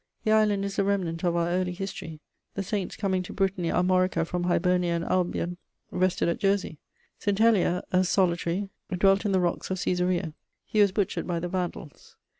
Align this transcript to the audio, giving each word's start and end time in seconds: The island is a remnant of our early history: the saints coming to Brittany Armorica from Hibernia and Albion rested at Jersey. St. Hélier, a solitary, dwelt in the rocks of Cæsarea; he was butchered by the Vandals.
The 0.23 0.31
island 0.31 0.65
is 0.65 0.79
a 0.79 0.83
remnant 0.83 1.23
of 1.23 1.35
our 1.35 1.47
early 1.47 1.73
history: 1.73 2.21
the 2.55 2.63
saints 2.63 2.95
coming 2.95 3.21
to 3.21 3.33
Brittany 3.33 3.67
Armorica 3.69 4.25
from 4.25 4.45
Hibernia 4.45 4.95
and 4.95 5.03
Albion 5.05 5.57
rested 5.91 6.27
at 6.27 6.39
Jersey. 6.39 6.79
St. 7.19 7.37
Hélier, 7.37 7.83
a 7.91 8.03
solitary, 8.03 8.69
dwelt 8.91 9.25
in 9.25 9.31
the 9.31 9.39
rocks 9.39 9.69
of 9.69 9.77
Cæsarea; 9.77 10.33
he 10.65 10.81
was 10.81 10.91
butchered 10.91 11.27
by 11.27 11.39
the 11.39 11.49
Vandals. 11.49 12.15